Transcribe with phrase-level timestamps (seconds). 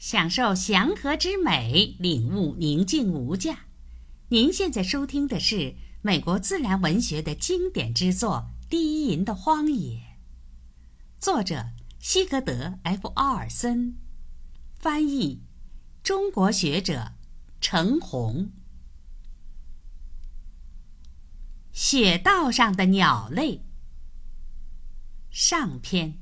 [0.00, 3.66] 享受祥和之美，领悟宁静无价。
[4.28, 9.98] 您现在收听的是美国自然文学的经典之作《低吟的荒野》，
[11.18, 11.66] 作者
[11.98, 13.98] 西格德 ·F· 奥尔森，
[14.78, 15.42] 翻译
[16.02, 17.12] 中国学者
[17.60, 18.52] 程红。
[21.72, 23.66] 雪道上的鸟类，
[25.30, 26.18] 上篇。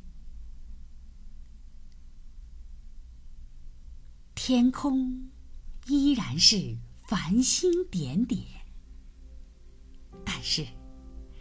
[4.48, 5.28] 天空
[5.88, 6.74] 依然是
[7.06, 8.42] 繁星点点，
[10.24, 10.66] 但是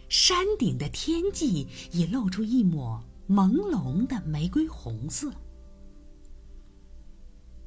[0.09, 5.31] 山顶的天际已露出一抹朦胧的玫瑰红色。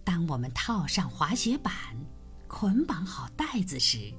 [0.04, 1.74] 当我们套上滑雪板，
[2.46, 4.12] 捆绑好带子时，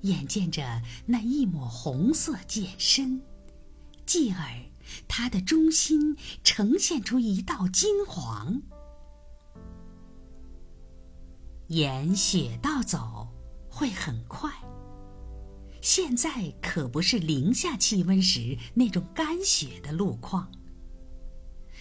[0.00, 3.20] 眼见着那一抹红色渐深，
[4.06, 4.62] 继而
[5.06, 8.62] 它的中心呈现出一道金黄。
[11.68, 13.28] 沿雪道走
[13.68, 14.50] 会很快。
[15.80, 20.50] 现在可不是零下气温时那种干雪的路况。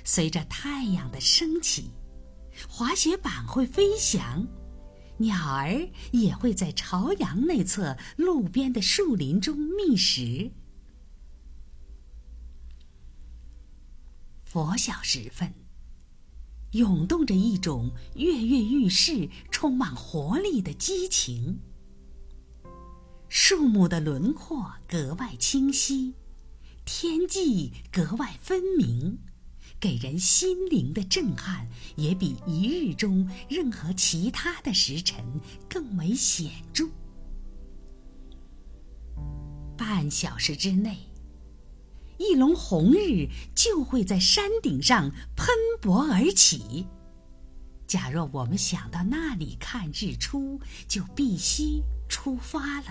[0.04, 1.92] 随着太阳的升起，
[2.70, 4.46] 滑雪板会飞翔，
[5.18, 10.52] 鸟儿也会在朝阳那侧路边的树林中觅食。
[14.44, 15.67] 拂晓时分。
[16.72, 21.60] 涌动着一种跃跃欲试、充满活力的激情。
[23.30, 26.14] 树木的轮廓格外清晰，
[26.86, 29.20] 天际格外分明，
[29.80, 35.23] 给人心灵的震撼也比一日中任何其他的时辰
[35.70, 36.88] 更为显著。
[39.78, 40.98] 半小时之内。
[42.18, 45.48] 一轮红日就会在山顶上喷
[45.82, 46.88] 薄而起。
[47.86, 52.88] 假若我们想到那里看日出，就必须出发了。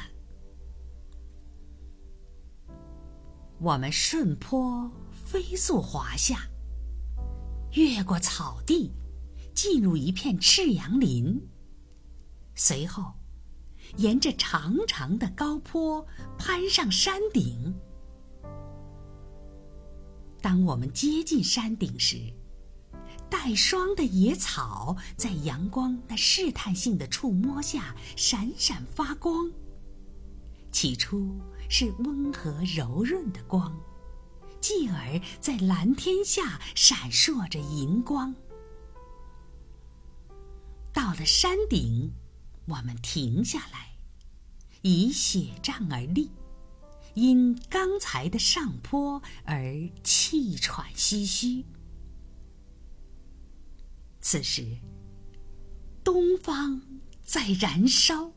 [3.59, 6.48] 我们顺坡飞速滑下，
[7.72, 8.93] 越过草地，
[9.54, 11.47] 进入一片赤杨林。
[12.54, 13.12] 随后，
[13.97, 16.06] 沿着长长的高坡
[16.38, 17.75] 攀上山顶。
[20.46, 22.32] 当我们接近山顶时，
[23.28, 29.50] 带霜的野草在阳光那试探性的触摸下闪闪发光。
[30.70, 31.36] 起初
[31.68, 33.76] 是温和柔润的光，
[34.60, 38.32] 继而在蓝天下闪烁着银光。
[40.92, 42.12] 到了山顶，
[42.66, 43.96] 我们停下来，
[44.82, 46.30] 以雪杖而立。
[47.16, 51.65] 因刚才的上坡而气喘吁吁。
[54.21, 54.77] 此时，
[56.05, 56.82] 东方
[57.25, 58.32] 在燃烧，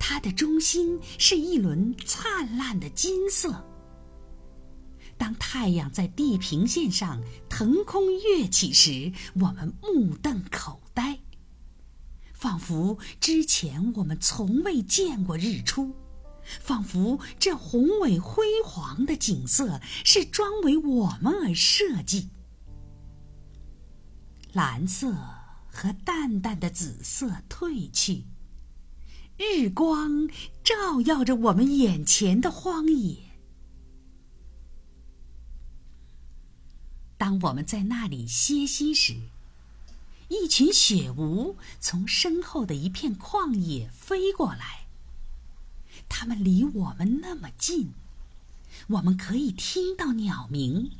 [0.00, 3.64] 它的中心是一轮灿烂的金色。
[5.16, 11.20] 当太阳在地平线上腾空跃起时，我们目瞪口呆，
[12.34, 15.94] 仿佛之前我们从未见过日出。
[16.60, 22.30] 仿佛这宏伟辉煌的景色是专为我们而设计。
[24.52, 25.14] 蓝色
[25.70, 28.24] 和淡淡的紫色褪去，
[29.36, 30.28] 日光
[30.64, 33.18] 照耀着我们眼前的荒野。
[37.18, 39.14] 当我们在那里歇息时，
[40.28, 44.85] 一群雪鹯从身后的一片旷野飞过来。
[46.08, 47.92] 它们离我们那么近，
[48.88, 50.90] 我们可以听到鸟鸣，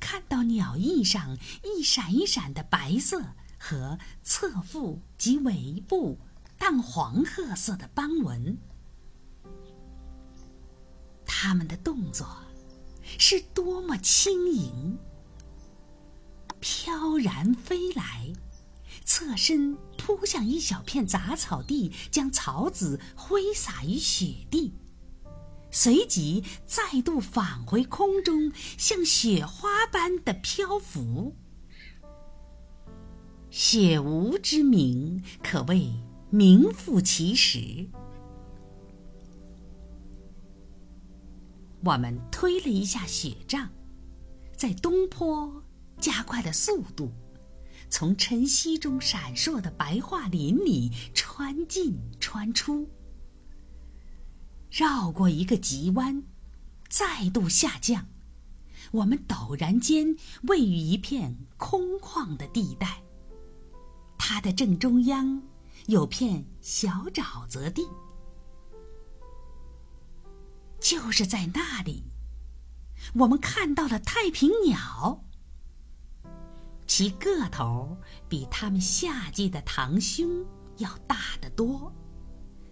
[0.00, 3.22] 看到鸟翼上一闪一闪的白色
[3.58, 6.18] 和侧腹及尾部
[6.58, 8.58] 淡黄褐色的斑纹。
[11.24, 12.26] 它们的动作
[13.18, 14.98] 是多么轻盈，
[16.60, 18.32] 飘然飞来。
[19.04, 19.76] 侧身
[20.06, 24.72] 扑向一小片杂草地，将草籽挥洒于雪地，
[25.72, 31.34] 随即再度返回空中，像雪花般的漂浮。
[33.50, 35.92] 雪无之名可谓
[36.30, 37.88] 名副其实。
[41.82, 43.68] 我们推了一下雪杖，
[44.56, 45.64] 在东坡
[45.98, 47.10] 加快了速度。
[47.88, 52.90] 从晨曦中闪烁的白桦林里穿进穿出，
[54.70, 56.24] 绕过一个急弯，
[56.88, 58.08] 再度下降。
[58.92, 63.02] 我们陡然间位于一片空旷的地带，
[64.18, 65.42] 它的正中央
[65.86, 67.82] 有片小沼泽地，
[70.80, 72.04] 就是在那里，
[73.14, 75.24] 我们看到了太平鸟。
[76.98, 77.94] 其个头
[78.26, 80.42] 比他们夏季的堂兄
[80.78, 81.92] 要大得多，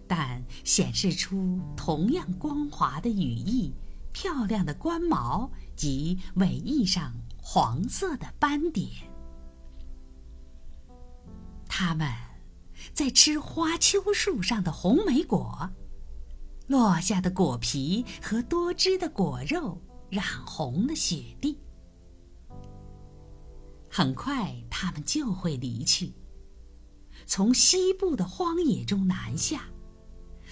[0.07, 3.71] 但显示出同样光滑的羽翼、
[4.11, 8.89] 漂亮的冠毛及尾翼上黄色的斑点。
[11.67, 12.11] 它们
[12.93, 15.69] 在吃花楸树上的红莓果，
[16.65, 19.79] 落下的果皮和多汁的果肉
[20.09, 21.59] 染红了雪地。
[23.97, 26.11] 很快，它们就会离去，
[27.25, 29.69] 从西部的荒野中南下，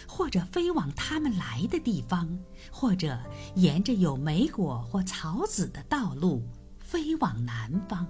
[0.07, 2.40] 或者飞往它们来的地方，
[2.72, 3.19] 或者
[3.56, 6.42] 沿着有莓果或草籽的道路
[6.80, 8.07] 飞往南方。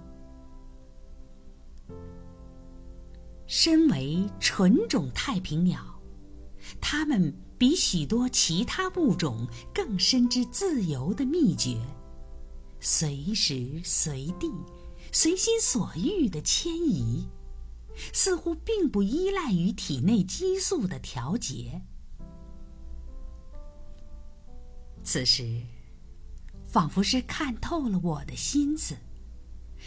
[3.48, 6.00] 身为纯种太平鸟，
[6.80, 11.84] 它们比许多其他物种更深知自由的秘诀，
[12.80, 14.52] 随时随地。
[15.16, 17.30] 随心所欲的迁移，
[18.12, 21.84] 似乎并不依赖于体内激素的调节。
[25.04, 25.62] 此时，
[26.66, 28.98] 仿佛是看透了我的心思，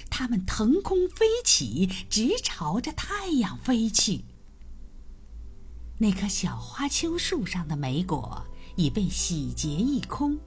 [0.08, 4.25] 它们腾空飞起，直朝着太阳飞去。
[5.99, 8.46] 那棵小花楸树上的莓果
[8.76, 10.38] 已被洗劫一空，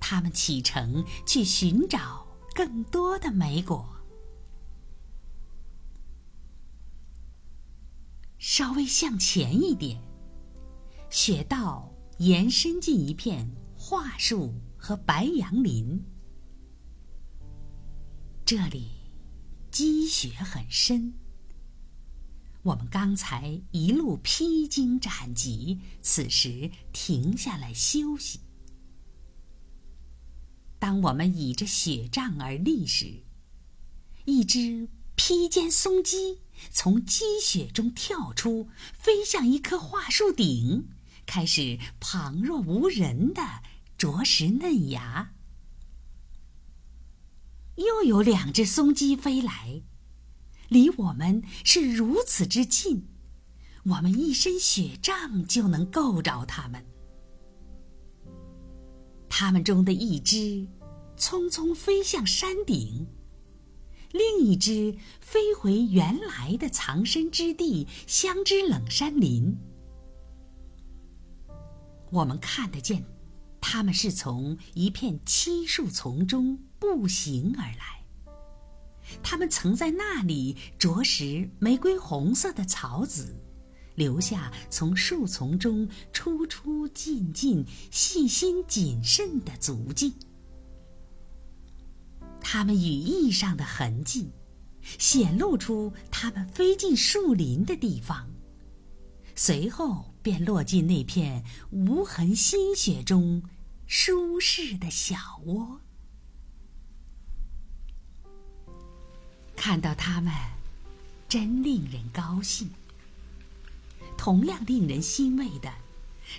[0.00, 2.25] 它们启程去寻找。
[2.56, 3.86] 更多的莓果。
[8.38, 10.02] 稍微向前一点，
[11.10, 16.02] 雪道延伸进一片桦树和白杨林。
[18.46, 18.88] 这里
[19.70, 21.12] 积雪很深。
[22.62, 28.40] 我们刚才一路披荆斩棘，此时停下来休息。
[30.78, 33.24] 当我们倚着雪杖而立时，
[34.24, 36.40] 一只披肩松鸡
[36.70, 40.88] 从积雪中跳出，飞向一棵桦树顶，
[41.24, 43.42] 开始旁若无人的
[43.96, 45.32] 啄食嫩芽。
[47.76, 49.82] 又有两只松鸡飞来，
[50.68, 53.08] 离我们是如此之近，
[53.84, 56.84] 我们一身雪杖就能够着它们。
[59.38, 60.66] 它们中的一只
[61.18, 63.06] 匆匆飞向山顶，
[64.10, 69.54] 另一只飞回原来的藏身之地——香知冷山林。
[72.10, 73.04] 我们看得见，
[73.60, 78.06] 它们是从一片漆树丛中步行而来。
[79.22, 83.36] 它们曾在那里啄食玫瑰红色的草籽。
[83.96, 90.14] 留下从树丛中出出进进、细心谨慎的足迹。
[92.40, 94.30] 它们羽翼上的痕迹，
[94.98, 98.30] 显露出它们飞进树林的地方，
[99.34, 103.42] 随后便落进那片无痕新雪中
[103.86, 105.16] 舒适的小
[105.46, 105.80] 窝。
[109.56, 110.32] 看到它们，
[111.28, 112.70] 真令人高兴。
[114.26, 115.72] 同样令人欣慰的，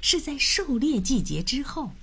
[0.01, 1.93] 是在狩猎季节之后，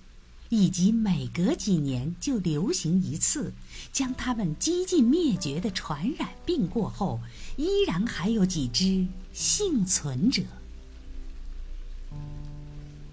[0.48, 3.52] 以及每隔几年就流行一次，
[3.92, 7.20] 将它们几近灭绝的传染病过后，
[7.58, 10.42] 依然还有几只幸存者。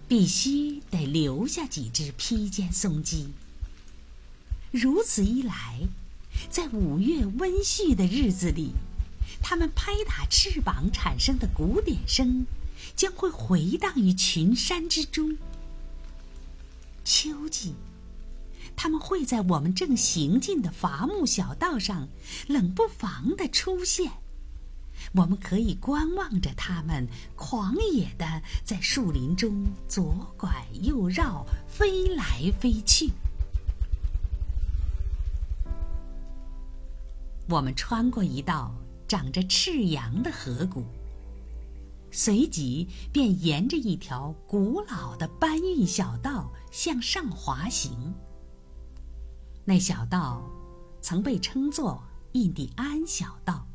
[0.07, 3.31] 必须得留下几只披肩松鸡。
[4.71, 5.89] 如此一来，
[6.49, 8.71] 在五月温煦的日子里。
[9.43, 12.45] 它们拍打翅膀产生的鼓点声，
[12.95, 15.37] 将会回荡于群山之中。
[17.03, 17.75] 秋季，
[18.75, 22.07] 它们会在我们正行进的伐木小道上
[22.47, 24.11] 冷不防的出现。
[25.13, 33.09] 我们可以观望着它们狂野的在树林中左拐右绕，飞来飞去。
[37.49, 38.73] 我们穿过一道。
[39.07, 40.85] 长着赤杨的河谷，
[42.11, 48.13] 随即便沿着一条古老的搬运小道向上滑行。
[49.63, 50.43] 那小道
[51.01, 52.03] 曾被称作
[52.33, 53.65] 印第安小道。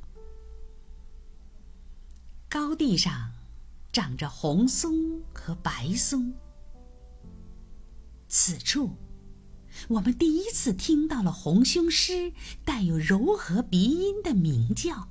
[2.49, 3.33] 高地上
[3.93, 6.33] 长着红松和白松。
[8.29, 8.91] 此处，
[9.89, 12.33] 我们第一次听到了红胸狮
[12.65, 15.09] 带有柔和鼻音的鸣叫。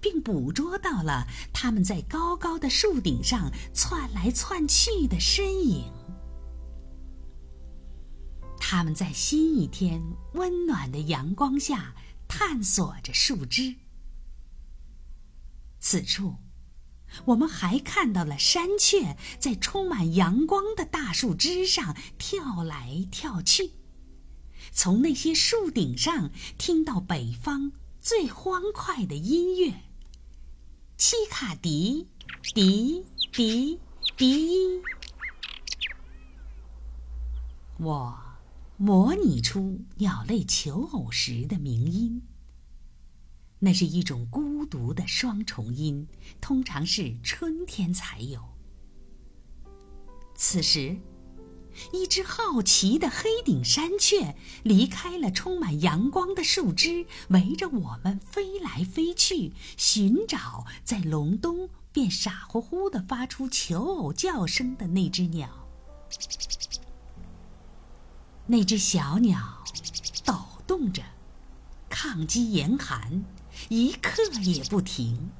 [0.00, 5.92] 并捕捉到了它们在高高的树顶上窜来窜去的身影。
[8.58, 10.00] 它们在新一天
[10.34, 11.94] 温暖的阳光下
[12.28, 13.74] 探索着树枝。
[15.80, 16.36] 此处，
[17.24, 23.72] 我们还看到了山雀在充满阳光的大树枝上跳来跳去，
[24.70, 29.74] 从那些树顶上听到北方最欢快的音乐——
[30.96, 32.08] 七卡迪，
[32.54, 33.78] 迪迪
[34.16, 34.80] 迪。
[37.78, 38.18] 我
[38.78, 42.22] 模拟出鸟类求偶时的鸣音。
[43.58, 46.08] 那是一种孤独的双重音，
[46.40, 48.42] 通常是春天才有。
[50.34, 50.96] 此时，
[51.92, 65.48] 一只好奇的黑顶山雀离开了充满阳光的树枝，围着我们飞来飞去，寻找在隆冬便傻乎乎地发出求偶叫声的那只鸟。
[68.46, 69.62] 那只小鸟
[70.24, 70.34] 抖
[70.66, 71.02] 动着，
[71.88, 73.24] 抗击严寒。
[73.68, 75.30] 一刻也不停。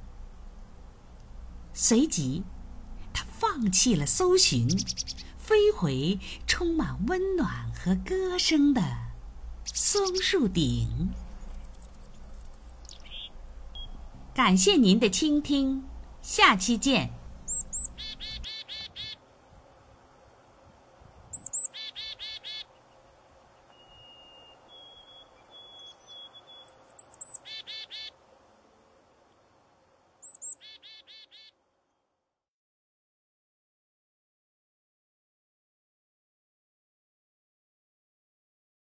[1.73, 2.43] 随即，
[3.13, 4.69] 它放弃了搜寻，
[5.51, 6.17] 飞回
[6.47, 8.81] 充满温暖和歌声的
[9.65, 11.11] 松树顶。
[14.33, 15.83] 感谢您的倾听，
[16.23, 17.20] 下期见。